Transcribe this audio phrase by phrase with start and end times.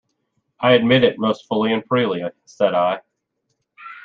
[0.59, 3.01] "I admit it most fully and freely," said I.